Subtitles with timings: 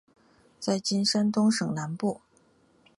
[0.59, 2.21] 在今山东省南部。